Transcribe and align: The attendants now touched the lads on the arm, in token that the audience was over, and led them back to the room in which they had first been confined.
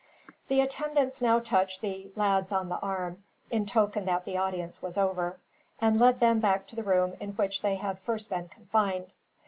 The 0.47 0.61
attendants 0.61 1.21
now 1.21 1.37
touched 1.39 1.81
the 1.81 2.09
lads 2.15 2.51
on 2.51 2.69
the 2.69 2.79
arm, 2.79 3.23
in 3.51 3.67
token 3.67 4.05
that 4.05 4.25
the 4.25 4.35
audience 4.35 4.81
was 4.81 4.97
over, 4.97 5.39
and 5.79 5.99
led 5.99 6.19
them 6.19 6.39
back 6.39 6.65
to 6.69 6.75
the 6.75 6.81
room 6.81 7.13
in 7.19 7.33
which 7.33 7.61
they 7.61 7.75
had 7.75 7.99
first 7.99 8.27
been 8.31 8.49
confined. 8.49 9.13